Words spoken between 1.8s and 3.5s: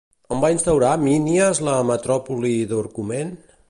metròpoli d'Orcomen?